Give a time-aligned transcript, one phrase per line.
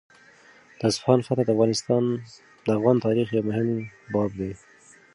[0.79, 1.43] د اصفهان فتحه
[2.65, 3.69] د افغان تاریخ یو مهم
[4.13, 4.51] باب دی.